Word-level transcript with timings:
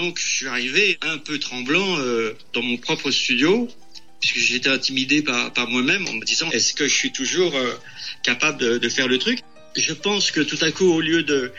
Donc 0.00 0.18
je 0.18 0.26
suis 0.26 0.46
arrivé 0.46 0.98
un 1.02 1.18
peu 1.18 1.38
tremblant 1.38 1.98
euh, 1.98 2.32
dans 2.54 2.62
mon 2.62 2.78
propre 2.78 3.10
studio, 3.10 3.68
puisque 4.18 4.38
j'étais 4.38 4.70
intimidé 4.70 5.20
par, 5.20 5.52
par 5.52 5.68
moi-même 5.68 6.08
en 6.08 6.14
me 6.14 6.24
disant 6.24 6.50
est-ce 6.52 6.72
que 6.72 6.88
je 6.88 6.94
suis 6.94 7.12
toujours 7.12 7.54
euh, 7.54 7.74
capable 8.22 8.80
de, 8.80 8.88
faire 8.88 9.08
le 9.08 9.18
truc? 9.18 9.40
Je 9.76 9.92
pense 9.92 10.30
que 10.30 10.40
tout 10.40 10.56
à 10.62 10.70
coup, 10.70 10.90
au 10.90 11.02
lieu 11.02 11.22
de, 11.22 11.52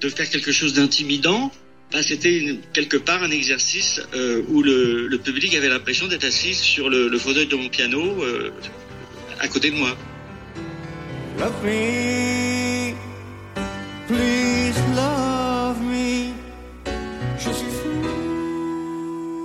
de 0.00 0.08
faire 0.08 0.28
quelque 0.28 0.50
chose 0.50 0.74
d'intimidant, 0.74 1.52
bah, 1.92 2.02
c'était 2.02 2.58
quelque 2.72 2.96
part 2.96 3.22
un 3.22 3.30
exercice 3.30 4.00
euh, 4.12 4.42
où 4.48 4.60
le, 4.64 5.06
le, 5.06 5.18
public 5.18 5.54
avait 5.54 5.68
l'impression 5.68 6.08
d'être 6.08 6.24
assis 6.24 6.54
sur 6.54 6.88
le, 6.90 7.16
fauteuil 7.16 7.46
de 7.46 7.54
mon 7.54 7.68
piano 7.68 8.24
à 9.38 9.46
côté 9.46 9.70
de 9.70 9.76
moi. 9.76 9.96
Love 11.38 11.64
me, 11.64 12.92
please 14.08 14.39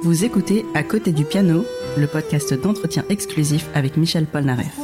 Vous 0.06 0.24
écoutez 0.24 0.68
À 0.76 0.84
côté 0.84 1.12
du 1.12 1.26
piano, 1.26 1.66
le 1.98 2.06
podcast 2.06 2.54
d'entretien 2.54 3.04
exclusif 3.10 3.68
avec 3.74 3.98
Michel 3.98 4.28
Polnareff. 4.28 4.78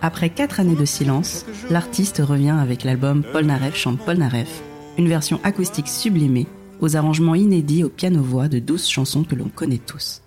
Après 0.00 0.30
quatre 0.30 0.60
années 0.60 0.76
de 0.76 0.84
silence, 0.84 1.44
l'artiste 1.70 2.22
revient 2.24 2.56
avec 2.56 2.84
l'album 2.84 3.24
Polnareff 3.32 3.74
chante 3.74 3.98
Polnareff, 3.98 4.62
une 4.96 5.08
version 5.08 5.40
acoustique 5.42 5.88
sublimée 5.88 6.46
aux 6.78 6.94
arrangements 6.94 7.34
inédits 7.34 7.82
au 7.82 7.88
piano-voix 7.88 8.46
de 8.46 8.60
douze 8.60 8.86
chansons 8.86 9.24
que 9.24 9.34
l'on 9.34 9.48
connaît 9.48 9.80
tous. 9.84 10.22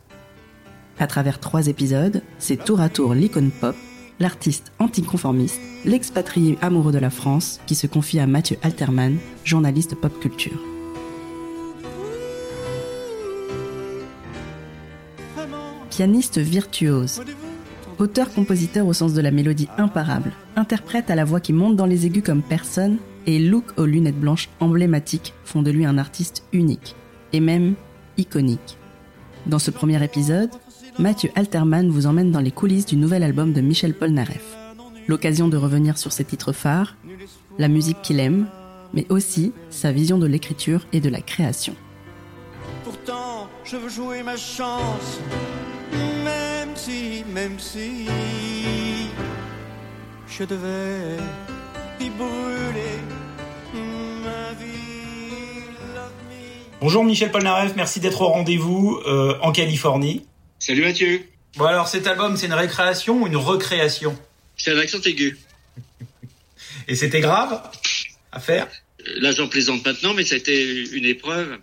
À 0.99 1.07
travers 1.07 1.39
trois 1.39 1.67
épisodes, 1.67 2.21
c'est 2.37 2.65
tour 2.65 2.81
à 2.81 2.89
tour 2.89 3.13
l'icône 3.13 3.51
pop, 3.61 3.77
l'artiste 4.19 4.73
anticonformiste, 4.79 5.61
l'expatrié 5.85 6.57
amoureux 6.61 6.91
de 6.91 6.99
la 6.99 7.11
France 7.11 7.61
qui 7.65 7.75
se 7.75 7.87
confie 7.87 8.19
à 8.19 8.27
Mathieu 8.27 8.57
Alterman, 8.61 9.19
journaliste 9.45 9.95
pop 9.95 10.19
culture. 10.19 10.59
Pianiste 15.91 16.39
virtuose, 16.39 17.21
auteur-compositeur 17.99 18.87
au 18.87 18.93
sens 18.93 19.13
de 19.13 19.19
la 19.19 19.29
mélodie 19.29 19.67
imparable, 19.77 20.31
interprète 20.55 21.11
à 21.11 21.15
la 21.15 21.25
voix 21.25 21.41
qui 21.41 21.51
monte 21.51 21.75
dans 21.75 21.85
les 21.85 22.05
aigus 22.05 22.23
comme 22.23 22.41
personne 22.41 22.97
et 23.27 23.39
look 23.39 23.65
aux 23.75 23.85
lunettes 23.85 24.19
blanches 24.19 24.47
emblématiques 24.61 25.33
font 25.43 25.61
de 25.61 25.69
lui 25.69 25.85
un 25.85 25.97
artiste 25.97 26.45
unique, 26.53 26.95
et 27.33 27.41
même 27.41 27.75
iconique. 28.17 28.77
Dans 29.47 29.59
ce 29.59 29.69
premier 29.69 30.01
épisode, 30.01 30.49
Mathieu 30.97 31.29
Alterman 31.35 31.89
vous 31.89 32.07
emmène 32.07 32.31
dans 32.31 32.39
les 32.39 32.51
coulisses 32.51 32.85
du 32.85 32.95
nouvel 32.95 33.21
album 33.21 33.51
de 33.51 33.59
Michel 33.59 33.93
Polnareff. 33.93 34.55
L'occasion 35.09 35.49
de 35.49 35.57
revenir 35.57 35.97
sur 35.97 36.13
ses 36.13 36.23
titres 36.23 36.53
phares, 36.53 36.95
la 37.59 37.67
musique 37.67 38.01
qu'il 38.01 38.21
aime, 38.21 38.47
mais 38.93 39.05
aussi 39.09 39.51
sa 39.69 39.91
vision 39.91 40.17
de 40.17 40.25
l'écriture 40.25 40.87
et 40.93 41.01
de 41.01 41.09
la 41.09 41.19
création. 41.19 41.75
Pourtant, 42.85 43.49
je 43.65 43.75
veux 43.75 43.89
jouer 43.89 44.23
ma 44.23 44.37
chance, 44.37 45.19
si, 46.81 47.23
même 47.27 47.59
si, 47.59 48.07
je 50.27 50.43
devais 50.43 51.17
y 51.99 52.09
brûler 52.09 52.97
Bonjour 56.79 57.03
Michel 57.03 57.29
Polnareff, 57.29 57.75
merci 57.75 57.99
d'être 57.99 58.21
au 58.21 58.29
rendez-vous 58.29 58.99
euh, 59.05 59.37
en 59.41 59.51
Californie. 59.51 60.25
Salut 60.57 60.81
Mathieu. 60.81 61.21
Bon 61.57 61.65
alors 61.65 61.87
cet 61.87 62.07
album 62.07 62.35
c'est 62.35 62.47
une 62.47 62.53
récréation 62.53 63.21
ou 63.21 63.27
une 63.27 63.37
recréation? 63.37 64.17
C'est 64.57 64.71
un 64.71 64.79
accent 64.79 65.01
aigu. 65.05 65.37
Et 66.87 66.95
c'était 66.95 67.19
grave 67.19 67.61
à 68.31 68.39
faire? 68.39 68.67
Là 69.17 69.31
j'en 69.31 69.47
plaisante 69.47 69.85
maintenant 69.85 70.15
mais 70.15 70.25
ça 70.25 70.33
a 70.33 70.39
été 70.39 70.89
une 70.95 71.05
épreuve. 71.05 71.59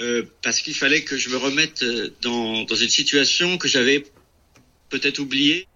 Euh, 0.00 0.22
parce 0.42 0.60
qu'il 0.60 0.74
fallait 0.74 1.04
que 1.04 1.16
je 1.16 1.28
me 1.28 1.36
remette 1.36 1.82
euh, 1.82 2.10
dans, 2.22 2.64
dans 2.64 2.74
une 2.74 2.88
situation 2.88 3.58
que 3.58 3.68
j'avais 3.68 4.04
peut-être 4.88 5.18
oubliée. 5.18 5.66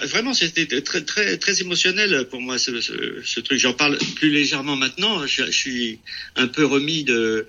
Vraiment, 0.00 0.32
c'était 0.32 0.80
très 0.80 1.04
très 1.04 1.36
très 1.36 1.60
émotionnel 1.60 2.26
pour 2.30 2.40
moi 2.40 2.58
ce, 2.58 2.80
ce, 2.80 3.40
truc. 3.40 3.58
J'en 3.58 3.74
parle 3.74 3.98
plus 4.16 4.30
légèrement 4.30 4.74
maintenant. 4.74 5.26
Je, 5.26 5.50
suis 5.50 5.98
un 6.36 6.48
peu 6.48 6.64
remis 6.64 7.04
de, 7.04 7.46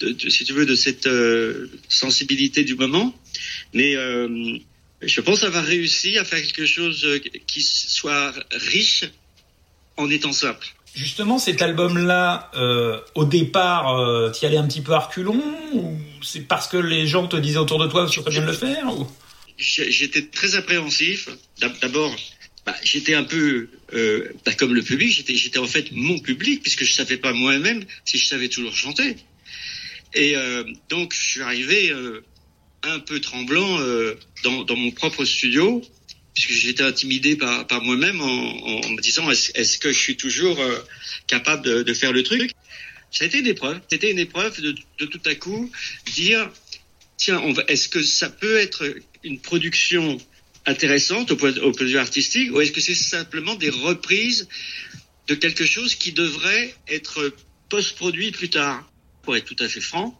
de, 0.00 0.10
de 0.10 0.28
si 0.28 0.44
tu 0.44 0.52
veux, 0.52 0.66
de 0.66 0.74
cette 0.74 1.06
euh, 1.06 1.70
sensibilité 1.88 2.64
du 2.64 2.74
moment. 2.74 3.18
Mais 3.72 3.96
euh, 3.96 4.58
je 5.00 5.20
pense 5.22 5.42
avoir 5.42 5.64
réussi 5.64 6.18
à 6.18 6.24
faire 6.24 6.42
quelque 6.42 6.66
chose 6.66 7.06
qui 7.46 7.62
soit 7.62 8.34
riche 8.52 9.04
en 9.96 10.10
étant 10.10 10.32
simple. 10.32 10.66
Justement, 10.94 11.38
cet 11.38 11.62
album-là, 11.62 12.50
euh, 12.54 13.00
au 13.14 13.24
départ, 13.24 13.98
euh, 14.00 14.32
y 14.42 14.46
allais 14.46 14.56
un 14.56 14.66
petit 14.66 14.80
peu 14.80 14.92
à 14.92 14.98
reculons 14.98 15.42
ou 15.72 15.96
c'est 16.22 16.40
parce 16.40 16.66
que 16.66 16.76
les 16.76 17.06
gens 17.06 17.28
te 17.28 17.36
disaient 17.36 17.58
autour 17.58 17.78
de 17.78 17.86
toi 17.86 18.06
tu 18.06 18.20
bien 18.22 18.42
de 18.42 18.46
le 18.46 18.52
faire 18.52 18.92
ou? 18.98 19.06
J'étais 19.56 20.22
très 20.22 20.56
appréhensif. 20.56 21.28
D'abord, 21.80 22.14
bah, 22.66 22.74
j'étais 22.82 23.14
un 23.14 23.24
peu 23.24 23.68
euh, 23.92 24.32
bah, 24.44 24.52
comme 24.54 24.74
le 24.74 24.82
public. 24.82 25.12
J'étais, 25.12 25.58
en 25.58 25.66
fait 25.66 25.92
mon 25.92 26.18
public 26.18 26.62
puisque 26.62 26.84
je 26.84 26.92
savais 26.92 27.18
pas 27.18 27.32
moi-même 27.32 27.84
si 28.04 28.18
je 28.18 28.26
savais 28.26 28.48
toujours 28.48 28.74
chanter. 28.74 29.16
Et 30.14 30.36
euh, 30.36 30.64
donc, 30.88 31.14
je 31.14 31.20
suis 31.20 31.42
arrivé 31.42 31.90
euh, 31.90 32.24
un 32.82 32.98
peu 32.98 33.20
tremblant 33.20 33.78
euh, 33.80 34.18
dans, 34.42 34.64
dans, 34.64 34.76
mon 34.76 34.90
propre 34.90 35.24
studio 35.24 35.82
puisque 36.34 36.52
j'étais 36.52 36.82
intimidé 36.82 37.36
par, 37.36 37.66
par 37.66 37.82
moi-même 37.82 38.20
en, 38.20 38.88
me 38.90 39.00
disant 39.00 39.30
est-ce, 39.30 39.78
que 39.78 39.92
je 39.92 39.98
suis 39.98 40.16
toujours 40.16 40.60
euh, 40.60 40.78
capable 41.26 41.84
de, 41.84 41.94
faire 41.94 42.12
le 42.12 42.22
truc? 42.22 42.52
Ça 43.10 43.24
a 43.24 43.26
été 43.26 43.38
une 43.38 43.46
épreuve. 43.46 43.80
C'était 43.90 44.10
une 44.10 44.18
épreuve 44.18 44.60
de, 44.60 44.74
de 44.98 45.06
tout 45.06 45.20
à 45.26 45.34
coup 45.34 45.70
dire 46.14 46.50
tiens, 47.16 47.42
est-ce 47.68 47.88
que 47.88 48.02
ça 48.02 48.30
peut 48.30 48.56
être 48.56 48.94
une 49.24 49.40
production 49.40 50.18
intéressante 50.66 51.30
au 51.30 51.36
point, 51.36 51.52
de 51.52 51.84
vue 51.84 51.98
artistique 51.98 52.52
ou 52.52 52.60
est-ce 52.60 52.72
que 52.72 52.80
c'est 52.80 52.94
simplement 52.94 53.54
des 53.54 53.70
reprises 53.70 54.48
de 55.28 55.34
quelque 55.34 55.64
chose 55.64 55.94
qui 55.94 56.12
devrait 56.12 56.74
être 56.88 57.32
post-produit 57.68 58.30
plus 58.32 58.50
tard? 58.50 58.86
Pour 59.22 59.36
être 59.36 59.44
tout 59.44 59.62
à 59.62 59.68
fait 59.68 59.82
franc, 59.82 60.18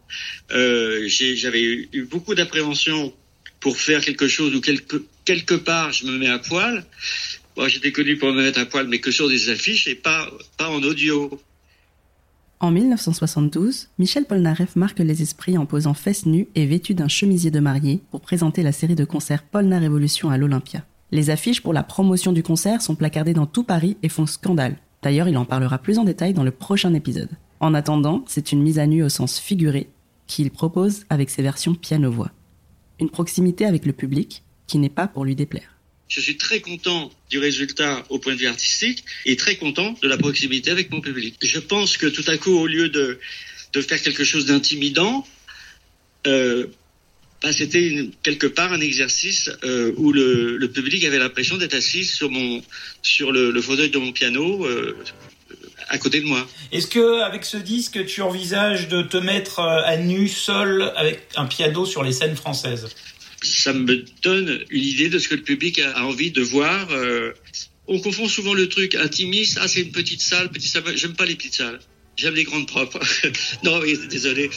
euh, 0.51 1.07
j'avais 1.07 1.63
eu 1.63 2.07
beaucoup 2.07 2.35
d'appréhension 2.35 3.11
pour 3.61 3.77
faire 3.77 4.01
quelque 4.01 4.27
chose 4.27 4.53
où 4.53 4.59
quelque, 4.59 5.05
quelque 5.23 5.53
part 5.53 5.93
je 5.93 6.05
me 6.05 6.17
mets 6.17 6.27
à 6.27 6.39
poil. 6.39 6.85
Moi, 7.55 7.67
j'étais 7.67 7.91
connu 7.91 8.17
pour 8.17 8.33
me 8.33 8.43
mettre 8.43 8.59
à 8.59 8.65
poil, 8.65 8.87
mais 8.87 8.99
que 8.99 9.11
sur 9.11 9.29
des 9.29 9.49
affiches 9.49 9.87
et 9.87 9.95
pas, 9.95 10.29
pas 10.57 10.69
en 10.69 10.81
audio. 10.83 11.39
En 12.59 12.71
1972, 12.71 13.89
Michel 13.97 14.25
Polnareff 14.25 14.75
marque 14.75 14.99
les 14.99 15.21
esprits 15.21 15.57
en 15.57 15.65
posant 15.65 15.93
fesses 15.93 16.25
nues 16.25 16.47
et 16.53 16.65
vêtu 16.65 16.93
d'un 16.93 17.07
chemisier 17.07 17.49
de 17.49 17.59
mariée 17.59 18.01
pour 18.11 18.21
présenter 18.21 18.61
la 18.61 18.71
série 18.71 18.95
de 18.95 19.05
concerts 19.05 19.43
Polna 19.43 19.79
Révolution 19.79 20.29
à 20.29 20.37
l'Olympia. 20.37 20.85
Les 21.11 21.29
affiches 21.29 21.61
pour 21.61 21.73
la 21.73 21.83
promotion 21.83 22.31
du 22.31 22.43
concert 22.43 22.81
sont 22.81 22.95
placardées 22.95 23.33
dans 23.33 23.47
tout 23.47 23.63
Paris 23.63 23.97
et 24.03 24.09
font 24.09 24.27
scandale. 24.27 24.77
D'ailleurs, 25.01 25.27
il 25.27 25.37
en 25.37 25.45
parlera 25.45 25.79
plus 25.79 25.97
en 25.97 26.03
détail 26.03 26.33
dans 26.33 26.43
le 26.43 26.51
prochain 26.51 26.93
épisode. 26.93 27.29
En 27.59 27.73
attendant, 27.73 28.23
c'est 28.27 28.51
une 28.51 28.61
mise 28.61 28.79
à 28.79 28.87
nu 28.87 29.03
au 29.03 29.09
sens 29.09 29.39
figuré 29.39 29.89
qu'il 30.27 30.51
propose 30.51 31.03
avec 31.09 31.29
ses 31.29 31.41
versions 31.41 31.75
piano-voix. 31.75 32.31
Une 33.01 33.09
proximité 33.09 33.65
avec 33.65 33.85
le 33.85 33.93
public 33.93 34.43
qui 34.67 34.77
n'est 34.77 34.89
pas 34.89 35.07
pour 35.07 35.25
lui 35.25 35.35
déplaire. 35.35 35.75
Je 36.07 36.19
suis 36.21 36.37
très 36.37 36.59
content 36.59 37.11
du 37.29 37.39
résultat 37.39 38.05
au 38.09 38.19
point 38.19 38.33
de 38.33 38.39
vue 38.39 38.47
artistique 38.47 39.03
et 39.25 39.35
très 39.35 39.55
content 39.55 39.97
de 40.01 40.07
la 40.07 40.17
proximité 40.17 40.69
avec 40.71 40.91
mon 40.91 41.01
public. 41.01 41.35
Je 41.41 41.59
pense 41.59 41.97
que 41.97 42.07
tout 42.07 42.23
à 42.27 42.37
coup, 42.37 42.51
au 42.51 42.67
lieu 42.67 42.89
de, 42.89 43.19
de 43.73 43.81
faire 43.81 44.01
quelque 44.01 44.23
chose 44.23 44.45
d'intimidant, 44.45 45.25
euh, 46.27 46.67
bah, 47.41 47.51
c'était 47.51 48.09
quelque 48.21 48.45
part 48.45 48.71
un 48.71 48.81
exercice 48.81 49.49
euh, 49.63 49.93
où 49.97 50.11
le, 50.11 50.57
le, 50.57 50.69
public 50.69 51.03
avait 51.05 51.17
l'impression 51.17 51.57
d'être 51.57 51.73
assis 51.73 52.05
sur 52.05 52.29
mon 52.29 52.61
sur 53.01 53.31
le, 53.31 53.59
fauteuil 53.61 53.89
de 53.89 53.97
mon 53.97 54.11
piano 54.11 54.65
euh, 54.65 54.95
à 55.89 55.97
côté 55.97 56.21
de 56.21 56.25
moi. 56.25 56.47
Est-ce 56.71 56.87
que 56.87 57.21
avec 57.21 57.45
ce 57.45 57.57
disque, 57.57 58.05
tu 58.05 58.21
envisages 58.21 58.87
de 58.87 59.01
te 59.01 59.17
mettre 59.17 59.59
euh, 59.59 59.81
à 59.85 59.97
nu 59.97 60.27
seul 60.27 60.91
avec 60.95 61.21
un 61.35 61.45
piano 61.45 61.85
sur 61.85 62.03
les 62.03 62.13
scènes 62.13 62.35
françaises? 62.35 62.89
Ça 63.43 63.73
me 63.73 64.05
donne 64.21 64.63
une 64.69 64.83
idée 64.83 65.09
de 65.09 65.17
ce 65.19 65.27
que 65.27 65.35
le 65.35 65.41
public 65.41 65.79
a 65.79 66.05
envie 66.05 66.31
de 66.31 66.41
voir. 66.41 66.87
Euh, 66.91 67.33
on 67.87 67.99
confond 67.99 68.27
souvent 68.27 68.53
le 68.53 68.69
truc 68.69 68.95
intimiste. 68.95 69.57
Ah, 69.61 69.67
c'est 69.67 69.81
une 69.81 69.91
petite 69.91 70.21
salle, 70.21 70.49
petite 70.49 70.71
salle. 70.71 70.83
J'aime 70.95 71.15
pas 71.15 71.25
les 71.25 71.35
petites 71.35 71.55
salles. 71.55 71.79
J'aime 72.17 72.35
les 72.35 72.43
grandes 72.43 72.67
propres. 72.67 72.99
non, 73.63 73.79
oui, 73.79 73.97
désolé. 74.09 74.49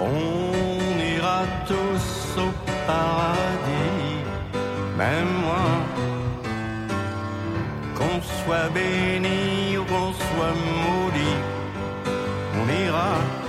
on 0.00 0.98
ira 1.16 1.46
tous 1.68 2.40
au 2.40 2.50
paradis, 2.86 3.63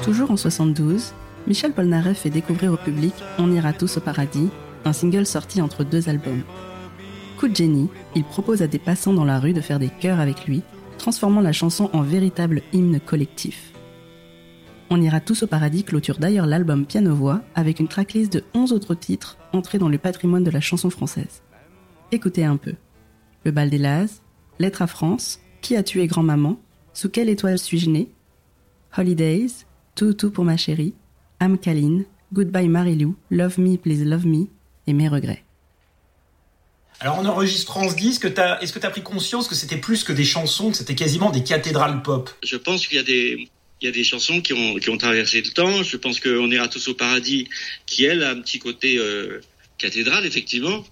Toujours 0.03 0.29
en 0.29 0.37
72, 0.37 1.13
Michel 1.47 1.73
Polnareff 1.73 2.19
fait 2.19 2.29
découvrir 2.29 2.71
au 2.71 2.77
public 2.77 3.13
On 3.39 3.51
ira 3.51 3.73
tous 3.73 3.97
au 3.97 4.01
paradis, 4.01 4.49
un 4.85 4.93
single 4.93 5.25
sorti 5.25 5.61
entre 5.61 5.83
deux 5.83 6.09
albums. 6.09 6.43
Coup 7.39 7.47
de 7.47 7.55
génie, 7.55 7.89
il 8.15 8.23
propose 8.23 8.61
à 8.61 8.67
des 8.67 8.77
passants 8.77 9.13
dans 9.13 9.25
la 9.25 9.39
rue 9.39 9.53
de 9.53 9.61
faire 9.61 9.79
des 9.79 9.89
chœurs 9.89 10.19
avec 10.19 10.45
lui, 10.45 10.61
transformant 10.99 11.41
la 11.41 11.53
chanson 11.53 11.89
en 11.93 12.01
véritable 12.01 12.61
hymne 12.71 12.99
collectif. 12.99 13.71
On 14.91 15.01
ira 15.01 15.19
tous 15.19 15.41
au 15.41 15.47
paradis 15.47 15.83
clôture 15.83 16.19
d'ailleurs 16.19 16.45
l'album 16.45 16.85
Piano-Voix 16.85 17.41
avec 17.55 17.79
une 17.79 17.87
tracklist 17.87 18.31
de 18.31 18.43
11 18.53 18.73
autres 18.73 18.93
titres 18.93 19.37
entrés 19.53 19.79
dans 19.79 19.89
le 19.89 19.97
patrimoine 19.97 20.43
de 20.43 20.51
la 20.51 20.61
chanson 20.61 20.91
française. 20.91 21.41
Écoutez 22.11 22.45
un 22.45 22.57
peu. 22.57 22.73
Le 23.43 23.51
bal 23.51 23.71
des 23.71 23.79
Laz, 23.79 24.21
Lettre 24.59 24.81
à 24.81 24.87
France, 24.87 25.39
Qui 25.61 25.75
a 25.75 25.83
tué 25.83 26.07
grand-maman, 26.07 26.59
Sous 26.93 27.09
quelle 27.09 27.29
étoile 27.29 27.59
suis-je 27.59 27.89
né, 27.89 28.09
Holidays, 28.97 29.47
Tout 29.95 30.13
tout 30.13 30.31
pour 30.31 30.45
ma 30.45 30.57
chérie, 30.57 30.93
Am 31.39 31.57
Kaline, 31.57 32.05
Goodbye 32.33 32.69
Marilou, 32.69 33.15
Love 33.31 33.59
Me 33.59 33.77
Please 33.77 34.03
Love 34.03 34.25
Me. 34.25 34.47
Et 34.87 34.93
Mes 34.93 35.09
regrets. 35.09 35.43
Alors 36.99 37.17
en 37.17 37.25
enregistrant 37.25 37.89
ce 37.89 37.95
disque, 37.95 38.25
est-ce 38.25 38.71
que 38.71 38.79
tu 38.79 38.85
as 38.85 38.89
pris 38.89 39.01
conscience 39.01 39.47
que 39.47 39.55
c'était 39.55 39.77
plus 39.77 40.03
que 40.03 40.13
des 40.13 40.23
chansons, 40.23 40.71
que 40.71 40.77
c'était 40.77 40.95
quasiment 40.95 41.31
des 41.31 41.43
cathédrales 41.43 42.01
pop? 42.03 42.29
Je 42.43 42.55
pense 42.55 42.87
qu'il 42.87 42.97
y 42.97 42.99
a 42.99 43.03
des, 43.03 43.49
il 43.81 43.85
y 43.85 43.87
a 43.87 43.91
des 43.91 44.03
chansons 44.03 44.41
qui 44.41 44.53
ont, 44.53 44.75
qui 44.75 44.89
ont 44.89 44.97
traversé 44.97 45.41
le 45.41 45.49
temps. 45.49 45.83
Je 45.83 45.97
pense 45.97 46.19
qu'on 46.19 46.49
ira 46.51 46.67
tous 46.67 46.87
au 46.87 46.93
paradis, 46.93 47.49
qui 47.85 48.05
elle 48.05 48.23
a 48.23 48.29
un 48.29 48.39
petit 48.39 48.59
côté 48.59 48.97
euh, 48.97 49.41
cathédrale 49.77 50.25
effectivement, 50.25 50.85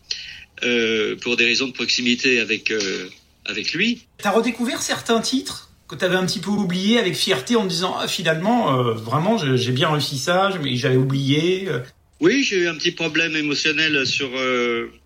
euh, 0.64 1.16
pour 1.18 1.38
des 1.38 1.46
raisons 1.46 1.68
de 1.68 1.74
proximité 1.74 2.40
avec 2.40 2.72
euh, 2.72 3.10
avec 3.46 3.74
lui. 3.74 4.08
T'as 4.18 4.32
redécouvert 4.32 4.82
certains 4.82 5.22
titres 5.22 5.70
que 5.88 5.96
tu 5.96 6.06
avais 6.06 6.16
un 6.16 6.26
petit 6.26 6.40
peu 6.40 6.50
oubliés 6.50 7.00
avec 7.00 7.16
fierté 7.16 7.56
en 7.56 7.66
disant 7.66 7.96
ah, 8.00 8.08
finalement 8.08 8.80
euh, 8.80 8.94
vraiment 8.94 9.38
j'ai 9.38 9.72
bien 9.72 9.90
réussi 9.90 10.18
ça, 10.18 10.50
j'avais 10.74 10.96
oublié. 10.96 11.68
Euh. 11.68 11.80
Oui, 12.20 12.44
j'ai 12.44 12.60
eu 12.60 12.68
un 12.68 12.76
petit 12.76 12.92
problème 12.92 13.36
émotionnel 13.36 14.06
sur 14.08 14.30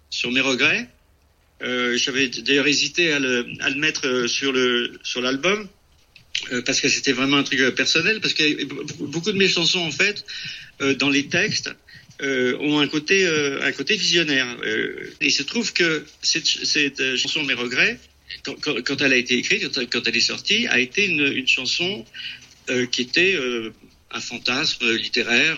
sur 0.10 0.32
mes 0.32 0.42
regrets. 0.42 0.88
Euh, 1.64 1.98
J'avais 1.98 2.28
d'ailleurs 2.28 2.68
hésité 2.68 3.12
à 3.14 3.20
le, 3.20 3.48
à 3.62 3.70
le 3.70 3.76
mettre 3.76 4.08
euh, 4.08 4.28
sur 4.28 4.52
le 4.52 4.94
sur 5.02 5.22
l'album 5.22 5.68
euh, 6.52 6.62
parce 6.62 6.80
que 6.80 6.88
c'était 6.88 7.14
vraiment 7.14 7.38
un 7.38 7.44
truc 7.44 7.60
euh, 7.60 7.72
personnel. 7.72 8.20
Parce 8.22 8.34
que 8.34 8.44
beaucoup 9.04 9.32
de 9.32 9.38
mes 9.38 9.48
chansons 9.48 9.80
en 9.80 9.92
fait 9.92 10.24
euh, 10.82 10.94
dans 10.96 11.10
les 11.10 11.28
textes 11.28 11.72
ont 12.20 12.80
un 12.80 12.88
côté 12.88 13.28
un 13.62 13.72
côté 13.74 13.96
visionnaire. 13.96 14.48
et 14.66 15.28
il 15.28 15.32
se 15.32 15.44
trouve 15.44 15.72
que 15.72 16.04
cette, 16.24 16.48
cette 16.48 17.16
chanson 17.16 17.44
Mes 17.44 17.54
regrets 17.54 18.00
quand, 18.44 18.56
quand, 18.62 18.82
quand, 18.84 19.02
elle 19.02 19.14
a 19.14 19.18
été 19.18 19.36
écrite, 19.38 19.64
quand, 19.90 20.08
elle 20.08 20.18
est 20.18 20.20
sortie, 20.20 20.68
a 20.68 20.80
été 20.80 21.06
une, 21.06 21.26
une 21.34 21.48
chanson 21.48 22.06
qui 22.92 23.02
était 23.02 23.38
un 24.12 24.20
fantasme 24.20 24.94
littéraire, 24.96 25.58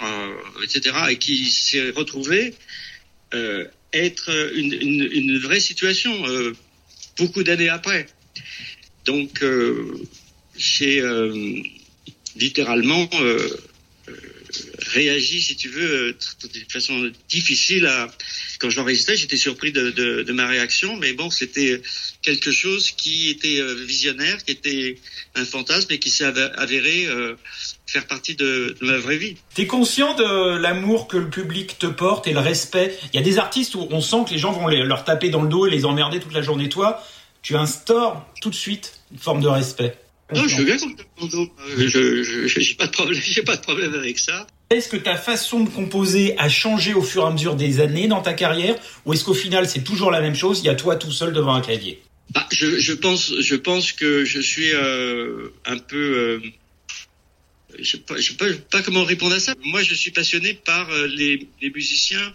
etc., 0.64 0.96
et 1.10 1.18
qui 1.18 1.50
s'est 1.50 1.90
retrouvée 1.90 2.54
euh, 3.34 3.66
être 3.94 4.30
une, 4.56 4.74
une, 4.74 5.10
une 5.12 5.38
vraie 5.40 5.60
situation 5.60 6.28
euh, 6.28 6.56
beaucoup 7.18 7.44
d'années 7.44 7.70
après. 7.70 8.08
Donc, 9.06 9.44
euh, 9.44 10.00
j'ai 10.58 11.02
euh, 11.02 11.62
littéralement 12.36 13.10
euh, 13.14 13.18
euh, 13.20 13.58
réagi, 14.80 15.42
si 15.42 15.56
tu 15.56 15.70
veux, 15.70 16.14
de 16.14 16.72
façon 16.72 17.12
difficile 17.28 17.86
à. 17.86 18.08
Quand 18.60 18.70
je 18.70 18.78
l'enregistrais, 18.78 19.16
j'étais 19.16 19.38
surpris 19.38 19.72
de, 19.72 20.32
ma 20.32 20.48
réaction, 20.48 20.98
mais 20.98 21.14
bon, 21.14 21.30
c'était 21.30 21.82
quelque 22.22 22.52
chose 22.52 22.92
qui 22.92 23.30
était 23.30 23.62
visionnaire, 23.86 24.44
qui 24.44 24.52
était 24.52 24.98
un 25.36 25.46
fantasme 25.46 25.92
et 25.94 26.00
qui 26.00 26.10
s'est 26.10 26.26
avéré 26.26 27.08
faire 27.90 28.06
partie 28.06 28.36
de, 28.36 28.76
ma 28.82 28.98
vraie 28.98 29.18
vie. 29.18 29.38
T'es 29.56 29.66
conscient 29.66 30.14
de 30.16 30.58
l'amour 30.58 31.08
que 31.08 31.18
le 31.18 31.30
public 31.30 31.80
te 31.80 31.88
porte 31.88 32.28
et 32.28 32.34
le 32.34 32.40
respect? 32.40 32.98
Il 33.14 33.16
y 33.16 33.20
a 33.20 33.24
des 33.24 33.40
artistes 33.40 33.76
où 33.76 33.88
on 33.92 34.02
sent 34.02 34.26
que 34.28 34.32
les 34.32 34.38
gens 34.38 34.52
vont 34.52 34.68
leur 34.68 35.06
taper 35.06 35.30
dans 35.30 35.42
le 35.42 35.50
dos 35.50 35.66
et 35.66 35.70
les 35.70 35.86
emmerder 35.86 36.20
toute 36.20 36.34
la 36.34 36.42
journée. 36.42 36.70
Toi, 36.70 37.04
tu 37.42 37.56
instaures 37.56 38.26
tout 38.42 38.50
de 38.50 38.56
suite 38.56 39.00
une 39.12 39.20
forme 39.20 39.42
de 39.42 39.48
respect. 39.48 39.98
Non, 40.36 40.48
je 40.48 40.56
suis 40.56 40.64
bien 40.64 40.78
Je 40.78 42.60
n'ai 42.60 42.76
pas, 42.76 42.88
de 42.88 42.92
problème, 42.92 43.20
pas 43.46 43.56
de 43.56 43.62
problème 43.62 43.94
avec 43.96 44.20
ça. 44.20 44.46
Est-ce 44.70 44.88
que 44.88 44.98
ta 44.98 45.16
façon 45.18 45.62
de 45.62 45.70
composer 45.70 46.38
a 46.38 46.50
changé 46.50 46.94
au 46.94 47.02
fur 47.02 47.24
et 47.24 47.28
à 47.28 47.32
mesure 47.32 47.56
des 47.56 47.80
années 47.80 48.08
dans 48.08 48.22
ta 48.22 48.34
carrière 48.34 48.76
ou 49.06 49.14
est-ce 49.14 49.24
qu'au 49.24 49.34
final 49.34 49.68
c'est 49.68 49.84
toujours 49.84 50.12
la 50.12 50.22
même 50.22 50.36
chose 50.36 50.60
Il 50.60 50.66
y 50.66 50.70
a 50.70 50.76
toi 50.76 50.96
tout 50.96 51.12
seul 51.12 51.34
devant 51.34 51.56
un 51.56 51.62
clavier? 51.62 52.00
Bah, 52.32 52.48
je, 52.52 52.78
je, 52.80 52.94
pense, 52.94 53.34
je 53.40 53.56
pense 53.56 53.92
que 53.92 54.24
je 54.24 54.40
suis 54.40 54.72
euh, 54.72 55.50
un 55.66 55.80
peu 55.80 55.98
euh, 55.98 56.40
je 57.80 57.98
ne 57.98 58.22
sais, 58.22 58.34
pas, 58.36 58.46
pas 58.70 58.84
comment 58.84 59.04
répondre 59.04 59.34
à 59.34 59.40
ça. 59.40 59.56
Moi, 59.64 59.82
je 59.82 59.96
suis 59.96 60.12
passionné 60.12 60.54
par 60.54 60.92
euh, 60.92 61.08
les, 61.08 61.48
les 61.60 61.72
musiciens. 61.72 62.34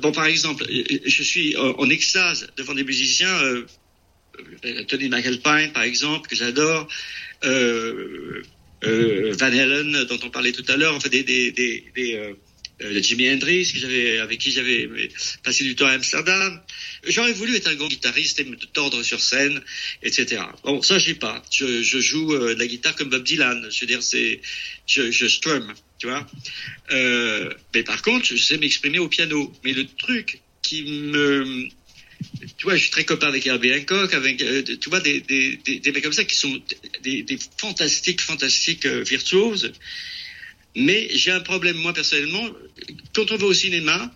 Bon, 0.00 0.10
par 0.10 0.26
exemple, 0.26 0.64
je 0.68 1.22
suis 1.22 1.56
en 1.56 1.90
extase 1.90 2.48
devant 2.56 2.72
des 2.72 2.84
musiciens, 2.84 3.36
euh, 4.64 4.84
Tony 4.84 5.08
McAlpine, 5.08 5.72
par 5.72 5.82
exemple, 5.82 6.28
que 6.28 6.36
j'adore, 6.36 6.88
euh, 7.44 8.42
euh, 8.84 9.34
Van 9.38 9.46
Halen, 9.46 10.04
dont 10.04 10.18
on 10.24 10.30
parlait 10.30 10.52
tout 10.52 10.64
à 10.68 10.76
l'heure, 10.76 10.94
enfin 10.94 11.08
des, 11.08 11.22
des, 11.22 11.52
des, 11.52 11.84
des 11.94 12.14
euh, 12.14 12.34
euh, 12.82 13.02
Jimi 13.02 13.30
Hendrix, 13.30 13.72
avec 14.20 14.40
qui 14.40 14.50
j'avais 14.50 14.88
passé 15.42 15.64
du 15.64 15.74
temps 15.76 15.86
à 15.86 15.92
Amsterdam. 15.92 16.60
J'aurais 17.06 17.32
voulu 17.32 17.56
être 17.56 17.68
un 17.68 17.74
grand 17.74 17.88
guitariste 17.88 18.40
et 18.40 18.44
me 18.44 18.56
tordre 18.56 19.02
sur 19.02 19.20
scène, 19.20 19.60
etc. 20.02 20.42
Bon, 20.64 20.82
ça 20.82 20.98
j'ai 20.98 21.14
pas. 21.14 21.42
Je, 21.50 21.82
joue 21.82 22.34
euh, 22.34 22.54
de 22.54 22.58
la 22.58 22.66
guitare 22.66 22.96
comme 22.96 23.10
Bob 23.10 23.22
Dylan. 23.22 23.68
Je 23.70 23.80
veux 23.80 23.86
dire, 23.86 24.02
c'est, 24.02 24.40
je, 24.86 25.10
je 25.10 25.26
strum, 25.26 25.72
tu 25.98 26.08
vois. 26.08 26.26
Euh, 26.90 27.52
mais 27.74 27.82
par 27.82 28.02
contre, 28.02 28.26
je 28.26 28.36
sais 28.36 28.58
m'exprimer 28.58 28.98
au 28.98 29.08
piano. 29.08 29.52
Mais 29.64 29.72
le 29.72 29.86
truc 29.86 30.40
qui 30.62 30.82
me 30.84 31.68
tu 32.56 32.64
vois, 32.64 32.76
je 32.76 32.82
suis 32.82 32.90
très 32.90 33.04
copain 33.04 33.28
avec 33.28 33.46
Herbie 33.46 33.72
Hancock, 33.72 34.14
avec, 34.14 34.42
euh, 34.42 34.62
tu 34.62 34.88
vois, 34.88 35.00
des, 35.00 35.20
des, 35.20 35.56
des, 35.56 35.92
mecs 35.92 36.02
comme 36.02 36.12
ça 36.12 36.24
qui 36.24 36.36
sont 36.36 36.60
des, 37.02 37.24
fantastiques, 37.58 38.20
fantastiques 38.20 38.86
euh, 38.86 39.02
virtuoses. 39.02 39.72
Mais 40.76 41.08
j'ai 41.12 41.30
un 41.30 41.40
problème, 41.40 41.76
moi, 41.76 41.92
personnellement. 41.92 42.48
Quand 43.14 43.30
on 43.30 43.36
va 43.36 43.46
au 43.46 43.54
cinéma, 43.54 44.14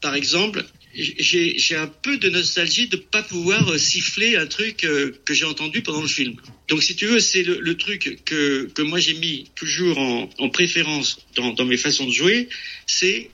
par 0.00 0.14
exemple, 0.14 0.64
j'ai 0.94 1.76
un 1.76 1.86
peu 1.86 2.18
de 2.18 2.30
nostalgie 2.30 2.88
de 2.88 2.96
pas 2.96 3.22
pouvoir 3.22 3.68
euh, 3.68 3.78
siffler 3.78 4.36
un 4.36 4.46
truc 4.46 4.76
que 4.76 5.34
j'ai 5.34 5.44
entendu 5.44 5.82
pendant 5.82 6.02
le 6.02 6.08
film. 6.08 6.36
Donc, 6.68 6.82
si 6.82 6.94
tu 6.94 7.06
veux, 7.06 7.20
c'est 7.20 7.42
le, 7.42 7.76
truc 7.76 8.22
que, 8.24 8.70
que 8.74 8.82
moi 8.82 8.98
j'ai 9.00 9.14
mis 9.14 9.50
toujours 9.54 9.98
en, 9.98 10.28
en 10.38 10.48
préférence 10.48 11.18
dans, 11.34 11.64
mes 11.64 11.76
façons 11.76 12.06
de 12.06 12.12
jouer, 12.12 12.48
c'est 12.86 13.30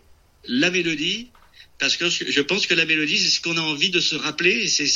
la 0.46 0.70
mélodie. 0.70 1.28
Parce 1.82 1.96
que 1.96 2.08
je 2.08 2.40
pense 2.40 2.68
que 2.68 2.74
la 2.74 2.86
mélodie, 2.86 3.18
c'est 3.18 3.28
ce 3.28 3.40
qu'on 3.40 3.56
a 3.56 3.60
envie 3.60 3.90
de 3.90 3.98
se 3.98 4.14
rappeler 4.14 4.52
et 4.52 4.68
c'est 4.68 4.86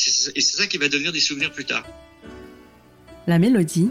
ça 0.41 0.69
qui 0.69 0.79
va 0.79 0.89
devenir 0.89 1.11
des 1.11 1.19
souvenirs 1.19 1.51
plus 1.51 1.65
tard. 1.65 1.85
La 3.27 3.41
mélodie, 3.41 3.89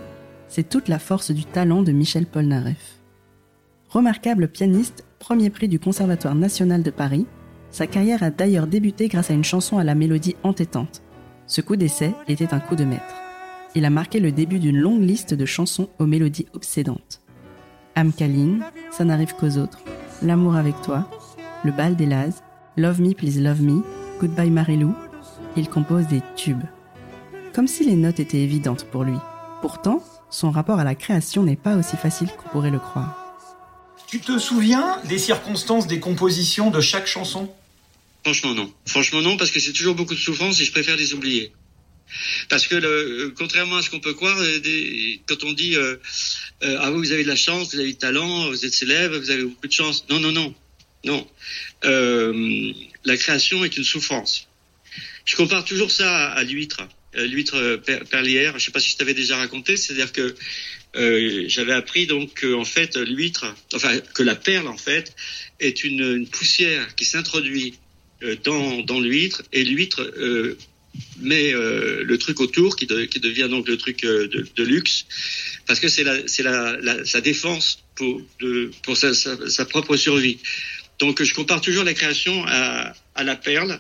c'est 0.47 0.69
toute 0.69 0.87
la 0.87 0.97
force 0.97 1.31
du 1.31 1.43
talent 1.43 1.83
de 1.83 1.91
Michel 1.91 2.25
Polnareff. 2.25 3.01
Remarquable 3.89 4.47
pianiste, 4.47 5.03
premier 5.19 5.49
prix 5.49 5.67
du 5.67 5.77
Conservatoire 5.77 6.35
national 6.35 6.83
de 6.83 6.89
Paris, 6.89 7.25
sa 7.69 7.85
carrière 7.85 8.23
a 8.23 8.29
d'ailleurs 8.29 8.65
débuté 8.65 9.09
grâce 9.09 9.29
à 9.29 9.33
une 9.33 9.43
chanson 9.43 9.77
à 9.77 9.83
la 9.83 9.93
mélodie 9.93 10.37
entêtante. 10.43 11.01
Ce 11.47 11.59
coup 11.59 11.75
d'essai 11.75 12.13
était 12.29 12.53
un 12.53 12.61
coup 12.61 12.77
de 12.77 12.85
maître. 12.85 13.15
Il 13.75 13.83
a 13.83 13.89
marqué 13.89 14.21
le 14.21 14.31
début 14.31 14.59
d'une 14.59 14.79
longue 14.79 15.03
liste 15.03 15.33
de 15.33 15.45
chansons 15.45 15.89
aux 15.99 16.05
mélodies 16.05 16.47
obsédantes. 16.53 17.19
Am 17.95 18.13
Kaline, 18.13 18.63
Ça 18.89 19.03
n'arrive 19.03 19.35
qu'aux 19.35 19.57
autres, 19.57 19.83
L'amour 20.21 20.55
avec 20.55 20.81
toi, 20.81 21.11
Le 21.65 21.73
bal 21.73 21.97
des 21.97 22.05
Laz, 22.05 22.41
Love 22.77 22.99
Me 22.99 23.13
Please 23.13 23.39
Love 23.39 23.61
Me, 23.61 23.83
Goodbye 24.19 24.49
Marilou, 24.49 24.93
il 25.55 25.69
compose 25.69 26.07
des 26.07 26.21
tubes. 26.35 26.63
Comme 27.53 27.67
si 27.69 27.85
les 27.85 27.95
notes 27.95 28.19
étaient 28.19 28.41
évidentes 28.41 28.85
pour 28.91 29.05
lui. 29.05 29.15
Pourtant, 29.61 30.03
son 30.29 30.51
rapport 30.51 30.79
à 30.79 30.83
la 30.83 30.93
création 30.93 31.43
n'est 31.43 31.55
pas 31.55 31.77
aussi 31.77 31.95
facile 31.95 32.27
qu'on 32.27 32.49
pourrait 32.49 32.71
le 32.71 32.79
croire. 32.79 33.17
Tu 34.07 34.19
te 34.19 34.37
souviens 34.37 34.99
des 35.05 35.19
circonstances 35.19 35.87
des 35.87 36.01
compositions 36.01 36.69
de 36.69 36.81
chaque 36.81 37.07
chanson? 37.07 37.49
Franchement 38.25 38.53
non. 38.53 38.69
Franchement 38.85 39.21
non, 39.21 39.37
parce 39.37 39.51
que 39.51 39.61
c'est 39.61 39.71
toujours 39.71 39.95
beaucoup 39.95 40.13
de 40.13 40.19
souffrance 40.19 40.59
et 40.59 40.65
je 40.65 40.73
préfère 40.73 40.97
les 40.97 41.13
oublier. 41.13 41.53
Parce 42.49 42.67
que 42.67 42.75
le, 42.75 43.33
contrairement 43.37 43.77
à 43.77 43.83
ce 43.83 43.89
qu'on 43.89 44.01
peut 44.01 44.13
croire, 44.13 44.37
euh, 44.37 44.59
des, 44.59 45.21
quand 45.27 45.45
on 45.45 45.53
dit 45.53 45.77
euh, 45.77 45.95
euh, 46.63 46.77
ah 46.81 46.91
vous 46.91 47.13
avez 47.13 47.23
de 47.23 47.29
la 47.29 47.37
chance, 47.37 47.73
vous 47.73 47.79
avez 47.79 47.87
du 47.87 47.95
talent, 47.95 48.49
vous 48.49 48.65
êtes 48.65 48.73
célèbre, 48.73 49.17
vous 49.17 49.31
avez 49.31 49.43
beaucoup 49.43 49.67
de 49.67 49.71
chance. 49.71 50.05
Non 50.09 50.19
non 50.19 50.33
non 50.33 50.53
non. 51.05 51.27
Euh, 51.85 52.73
la 53.05 53.17
création 53.17 53.63
est 53.63 53.77
une 53.77 53.83
souffrance. 53.83 54.47
Je 55.23 55.35
compare 55.35 55.65
toujours 55.65 55.91
ça 55.91 56.27
à, 56.29 56.43
l'huître, 56.43 56.87
l'huître 57.15 57.81
perlière. 58.09 58.51
Je 58.51 58.55
ne 58.55 58.59
sais 58.59 58.71
pas 58.71 58.79
si 58.79 58.91
je 58.91 58.97
t'avais 58.97 59.13
déjà 59.13 59.37
raconté, 59.37 59.77
c'est-à-dire 59.77 60.11
que 60.11 60.35
euh, 60.97 61.43
j'avais 61.47 61.73
appris 61.73 62.07
donc 62.07 62.33
que 62.35 62.53
en 62.53 62.63
fait 62.63 62.95
l'huître, 62.95 63.53
enfin 63.73 63.99
que 63.99 64.23
la 64.23 64.35
perle 64.35 64.67
en 64.67 64.77
fait 64.77 65.13
est 65.59 65.83
une, 65.83 66.27
poussière 66.27 66.95
qui 66.95 67.05
s'introduit 67.05 67.73
euh, 68.23 68.35
dans, 68.43 68.81
dans 68.81 68.99
l'huître 68.99 69.43
et 69.51 69.63
l'huître 69.63 70.01
euh, 70.01 70.57
met 71.19 71.53
euh, 71.53 72.03
le 72.03 72.17
truc 72.17 72.39
autour 72.39 72.77
qui, 72.77 72.85
de, 72.85 73.03
qui, 73.03 73.19
devient 73.19 73.47
donc 73.49 73.67
le 73.67 73.75
truc 73.77 74.05
euh, 74.05 74.27
de, 74.27 74.63
luxe 74.63 75.05
parce 75.67 75.81
que 75.81 75.89
c'est 75.89 76.03
la 76.03 76.19
la, 76.39 76.77
la, 76.77 77.05
sa 77.05 77.19
défense 77.19 77.83
pour 77.95 78.21
pour 78.83 78.95
sa, 78.95 79.13
sa, 79.13 79.65
propre 79.65 79.97
survie. 79.97 80.37
Donc 80.99 81.21
je 81.21 81.33
compare 81.33 81.61
toujours 81.61 81.83
la 81.83 81.93
création 81.93 82.45
à, 82.47 82.93
à 83.15 83.23
la 83.23 83.35
perle 83.35 83.79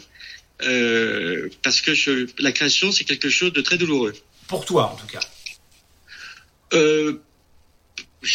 parce 1.63 1.81
que 1.81 1.93
je, 1.93 2.27
la 2.39 2.51
création 2.51 2.91
c'est 2.91 3.03
quelque 3.03 3.29
chose 3.29 3.53
de 3.53 3.61
très 3.61 3.77
douloureux. 3.77 4.13
Pour 4.47 4.65
toi, 4.65 4.91
en 4.91 4.95
tout 4.95 5.07
cas. 5.07 5.19
Euh, 6.73 7.19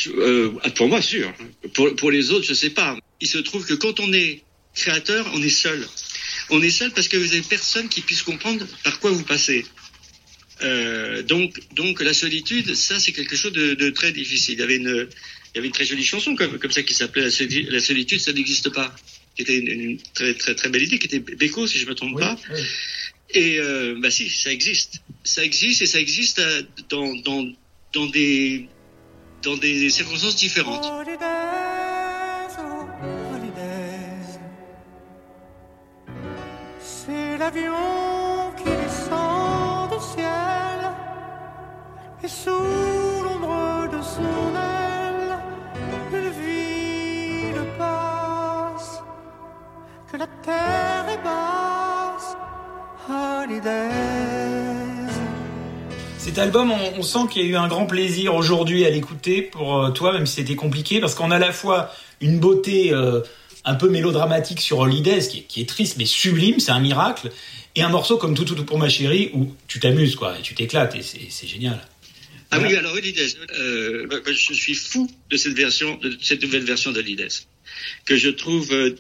euh, 0.09 0.53
pour 0.77 0.89
moi, 0.89 1.03
sûr. 1.03 1.33
Pour, 1.75 1.95
pour 1.97 2.11
les 2.11 2.31
autres, 2.31 2.47
je 2.47 2.55
sais 2.55 2.71
pas. 2.71 2.97
Il 3.21 3.29
se 3.29 3.39
trouve 3.39 3.65
que 3.65 3.75
quand 3.75 4.01
on 4.01 4.13
est 4.13 4.43
créateur, 4.75 5.31
on 5.35 5.43
est 5.43 5.49
seul. 5.49 5.87
On 6.51 6.63
est 6.63 6.71
seul 6.71 6.93
parce 6.93 7.09
que 7.09 7.17
vous 7.17 7.33
avez 7.33 7.43
personne 7.43 7.89
qui 7.89 8.01
puisse 8.01 8.23
comprendre 8.23 8.67
par 8.85 8.99
quoi 9.01 9.11
vous 9.11 9.25
passez. 9.25 9.67
Euh, 10.63 11.23
donc, 11.23 11.59
donc 11.75 12.01
la 12.03 12.13
solitude, 12.13 12.75
ça 12.75 12.99
c'est 12.99 13.13
quelque 13.13 13.37
chose 13.37 13.53
de, 13.53 13.75
de, 13.75 13.91
très 13.91 14.13
difficile. 14.13 14.55
Il 14.55 14.61
y 14.61 14.63
avait 14.63 14.77
une, 14.77 15.09
il 15.55 15.57
y 15.57 15.59
avait 15.59 15.69
une 15.69 15.73
très 15.73 15.85
jolie 15.85 16.05
chanson 16.05 16.35
comme, 16.35 16.59
comme 16.59 16.71
ça 16.71 16.83
qui 16.83 16.95
s'appelait 16.95 17.23
la, 17.23 17.81
solitude, 17.81 18.21
ça 18.21 18.33
n'existe 18.33 18.71
pas, 18.71 18.95
qui 19.37 19.43
était 19.43 19.59
une, 19.59 19.99
très 20.15 20.35
très 20.35 20.55
très 20.55 20.69
belle 20.69 20.83
idée, 20.83 20.99
qui 20.99 21.07
était 21.07 21.21
Beko 21.21 21.67
si 21.67 21.79
je 21.79 21.87
me 21.87 21.95
trompe 21.95 22.19
pas. 22.19 22.39
Et 23.33 23.59
euh, 23.59 23.97
bah 24.01 24.11
si, 24.11 24.29
ça 24.29 24.53
existe, 24.53 25.03
ça 25.25 25.45
existe 25.45 25.83
et 25.83 25.87
ça 25.87 26.01
existe 26.01 26.41
euh, 26.41 26.63
dans 26.89 27.15
dans 27.17 27.47
dans 27.93 28.07
des 28.07 28.67
dans 29.43 29.57
des 29.57 29.89
circonstances 29.89 30.37
différentes. 30.37 30.87
C'est 36.81 37.39
l'avion 37.39 38.00
Cet 56.19 56.39
album, 56.39 56.73
on, 56.97 57.03
sent 57.03 57.19
qu'il 57.31 57.43
y 57.43 57.45
a 57.47 57.49
eu 57.49 57.57
un 57.57 57.67
grand 57.67 57.87
plaisir 57.87 58.37
aujourd'hui 58.37 58.85
à 58.87 58.91
l'écouter 58.91 59.43
pour 59.43 59.79
euh, 59.79 59.91
toi, 59.91 60.13
même 60.13 60.27
si 60.27 60.37
c'était 60.37 60.55
compliqué, 60.55 61.01
parce 61.01 61.17
qu'on 61.17 61.33
a 61.33 61.37
à 61.37 61.41
la 61.41 61.53
fois 61.53 61.91
une 62.21 62.39
beauté 62.39 62.93
euh, 62.93 63.23
un 63.65 63.75
peu 63.75 63.89
mélodramatique 63.89 64.61
sur 64.61 64.79
Holidays, 64.79 65.27
qui 65.29 65.39
est, 65.39 65.43
qui 65.43 65.61
est 65.61 65.69
triste 65.69 65.97
mais 65.99 66.05
sublime, 66.05 66.61
c'est 66.61 66.71
un 66.71 66.79
miracle, 66.79 67.33
et 67.75 67.83
un 67.83 67.89
morceau 67.89 68.17
comme 68.17 68.35
Tout 68.35 68.45
Tout 68.45 68.55
Tout 68.55 68.65
pour 68.65 68.79
ma 68.79 68.89
chérie, 68.89 69.31
où 69.35 69.49
tu 69.67 69.81
t'amuses, 69.81 70.15
quoi, 70.15 70.39
et 70.39 70.43
tu 70.43 70.55
t'éclates, 70.55 70.95
et 70.95 71.03
c'est 71.03 71.49
génial. 71.49 71.81
Ah 72.53 72.59
oui, 72.61 72.75
alors 72.75 72.95
Holidays, 72.95 73.37
euh, 73.59 74.09
je 74.27 74.53
suis 74.53 74.75
fou 74.75 75.11
de 75.31 75.37
cette 75.37 75.53
version, 75.53 75.97
de 75.99 76.17
cette 76.21 76.43
nouvelle 76.43 76.65
version 76.65 76.91
d'Holidays, 76.91 77.29
que 78.05 78.17
je 78.17 78.29
trouve 78.29 78.73
euh, 78.73 78.97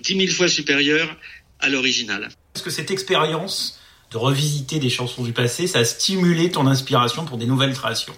dix 0.00 0.14
mille 0.14 0.32
fois 0.32 0.48
supérieure 0.48 1.14
à 1.58 1.68
l'original. 1.68 2.30
Est-ce 2.54 2.62
que 2.62 2.70
cette 2.70 2.90
expérience 2.90 3.78
de 4.10 4.16
revisiter 4.16 4.78
des 4.78 4.90
chansons 4.90 5.22
du 5.22 5.32
passé, 5.32 5.66
ça 5.66 5.80
a 5.80 5.84
stimulé 5.84 6.50
ton 6.50 6.66
inspiration 6.66 7.24
pour 7.24 7.38
des 7.38 7.46
nouvelles 7.46 7.74
créations 7.74 8.16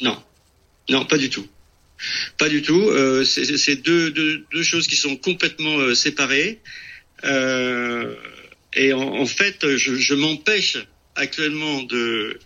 Non, 0.00 0.22
non, 0.88 1.04
pas 1.04 1.16
du 1.16 1.30
tout. 1.30 1.46
Pas 2.36 2.48
du 2.48 2.62
tout. 2.62 2.82
Euh, 2.90 3.24
c'est 3.24 3.76
deux, 3.76 4.10
deux, 4.10 4.44
deux, 4.52 4.62
choses 4.62 4.86
qui 4.86 4.96
sont 4.96 5.16
complètement 5.16 5.78
euh, 5.78 5.94
séparées. 5.94 6.60
Euh, 7.24 8.14
et 8.74 8.92
en, 8.92 9.00
en, 9.00 9.26
fait, 9.26 9.76
je, 9.76 9.94
je 9.94 10.14
m'empêche 10.14 10.76
actuellement 11.14 11.82
de 11.82 12.38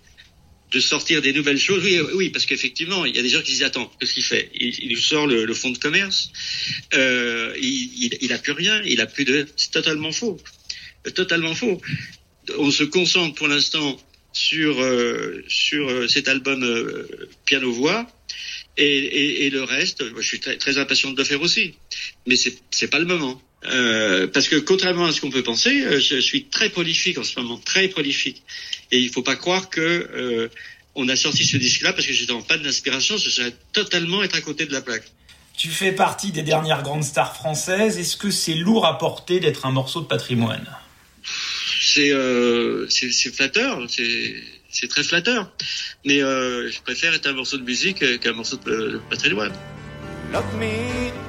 de 0.70 0.80
sortir 0.80 1.22
des 1.22 1.32
nouvelles 1.32 1.58
choses. 1.58 1.82
Oui, 1.84 1.98
oui, 2.14 2.30
parce 2.30 2.46
qu'effectivement, 2.46 3.04
il 3.04 3.16
y 3.16 3.18
a 3.18 3.22
des 3.22 3.28
gens 3.28 3.40
qui 3.40 3.52
disent 3.52 3.62
attends, 3.62 3.90
qu'est-ce 3.98 4.14
qu'il 4.14 4.24
fait? 4.24 4.50
Il, 4.54 4.90
nous 4.90 4.98
sort 4.98 5.26
le, 5.26 5.44
le 5.44 5.54
fonds 5.54 5.70
de 5.70 5.78
commerce. 5.78 6.30
Euh, 6.94 7.54
il, 7.60 8.04
il, 8.04 8.18
il 8.20 8.32
a 8.32 8.38
plus 8.38 8.52
rien. 8.52 8.82
Il 8.84 9.00
a 9.00 9.06
plus 9.06 9.24
de. 9.24 9.46
C'est 9.56 9.70
totalement 9.70 10.12
faux. 10.12 10.38
Totalement 11.14 11.54
faux 11.54 11.80
on 12.56 12.70
se 12.70 12.84
concentre 12.84 13.34
pour 13.34 13.48
l'instant 13.48 13.98
sur 14.32 14.80
euh, 14.80 15.44
sur 15.48 15.88
euh, 15.88 16.08
cet 16.08 16.28
album 16.28 16.62
euh, 16.62 17.28
piano 17.44 17.72
voix 17.72 18.06
et, 18.76 18.84
et, 18.84 19.46
et, 19.46 19.50
le 19.50 19.64
reste, 19.64 20.04
je 20.16 20.22
suis 20.22 20.38
très, 20.38 20.56
très 20.56 20.78
impatient 20.78 21.10
de 21.10 21.16
le 21.16 21.24
faire 21.24 21.42
aussi, 21.42 21.74
mais 22.26 22.36
c'est 22.36 22.56
c'est 22.70 22.88
pas 22.88 23.00
le 23.00 23.06
moment. 23.06 23.42
Euh, 23.64 24.28
parce 24.28 24.48
que 24.48 24.56
contrairement 24.56 25.06
à 25.06 25.12
ce 25.12 25.20
qu'on 25.20 25.30
peut 25.30 25.42
penser, 25.42 25.82
euh, 25.84 26.00
je 26.00 26.20
suis 26.20 26.44
très 26.44 26.68
prolifique 26.68 27.18
en 27.18 27.24
ce 27.24 27.38
moment, 27.40 27.58
très 27.58 27.88
prolifique. 27.88 28.42
Et 28.92 28.98
il 29.00 29.10
faut 29.10 29.22
pas 29.22 29.36
croire 29.36 29.68
que 29.68 30.50
on 30.94 31.08
a 31.08 31.16
sorti 31.16 31.44
ce 31.44 31.56
disque-là 31.56 31.92
parce 31.92 32.06
que 32.06 32.12
j'étais 32.12 32.32
en 32.32 32.42
panne 32.42 32.62
d'inspiration, 32.62 33.18
ce 33.18 33.30
serait 33.30 33.54
totalement 33.72 34.22
être 34.22 34.36
à 34.36 34.40
côté 34.40 34.66
de 34.66 34.72
la 34.72 34.80
plaque. 34.80 35.04
Tu 35.56 35.68
fais 35.68 35.92
partie 35.92 36.30
des 36.30 36.42
dernières 36.42 36.82
grandes 36.82 37.04
stars 37.04 37.34
françaises. 37.34 37.98
Est-ce 37.98 38.16
que 38.16 38.30
c'est 38.30 38.54
lourd 38.54 38.86
à 38.86 38.98
porter 38.98 39.40
d'être 39.40 39.66
un 39.66 39.72
morceau 39.72 40.00
de 40.00 40.06
patrimoine? 40.06 40.66
C'est 41.80 42.12
euh, 42.12 42.86
c'est 42.88 43.34
flatteur, 43.34 43.80
c'est 43.88 44.88
très 44.88 45.02
flatteur. 45.02 45.50
Mais 46.04 46.22
euh, 46.22 46.70
je 46.70 46.80
préfère 46.82 47.14
être 47.14 47.26
un 47.26 47.32
morceau 47.32 47.58
de 47.58 47.64
musique 47.64 48.20
qu'un 48.20 48.32
morceau 48.34 48.56
de, 48.56 48.70
de 48.70 49.00
patrimoine. 49.10 49.52
Love 50.32 50.54
me. 50.60 51.27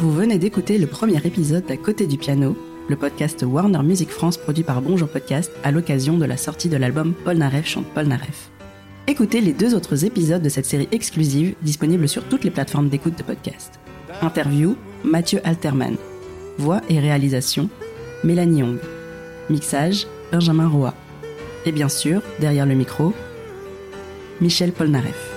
Vous 0.00 0.12
venez 0.12 0.38
d'écouter 0.38 0.76
le 0.76 0.88
premier 0.88 1.24
épisode 1.24 1.64
d'À 1.66 1.76
côté 1.76 2.08
du 2.08 2.18
piano, 2.18 2.58
le 2.88 2.96
podcast 2.96 3.44
Warner 3.46 3.84
Music 3.84 4.10
France 4.10 4.36
produit 4.36 4.64
par 4.64 4.82
Bonjour 4.82 5.08
Podcast 5.08 5.52
à 5.62 5.70
l'occasion 5.70 6.18
de 6.18 6.24
la 6.24 6.36
sortie 6.36 6.68
de 6.68 6.76
l'album 6.76 7.14
Paul 7.24 7.36
Naref 7.36 7.68
chante 7.68 7.86
Paul 7.94 8.06
Naref. 8.06 8.50
Écoutez 9.06 9.40
les 9.40 9.52
deux 9.52 9.76
autres 9.76 10.04
épisodes 10.04 10.42
de 10.42 10.48
cette 10.48 10.66
série 10.66 10.88
exclusive 10.90 11.54
disponibles 11.62 12.08
sur 12.08 12.24
toutes 12.24 12.42
les 12.42 12.50
plateformes 12.50 12.88
d'écoute 12.88 13.16
de 13.16 13.22
podcast. 13.22 13.78
Interview, 14.20 14.74
Mathieu 15.04 15.40
Alterman. 15.44 15.96
Voix 16.58 16.80
et 16.88 16.98
réalisation, 16.98 17.70
Mélanie 18.24 18.60
Young. 18.60 18.78
Mixage, 19.48 20.08
Benjamin 20.32 20.66
Roy. 20.66 20.92
Et 21.66 21.72
bien 21.72 21.88
sûr, 21.88 22.20
derrière 22.40 22.66
le 22.66 22.74
micro, 22.74 23.14
Michel 24.40 24.72
Polnareff. 24.72 25.27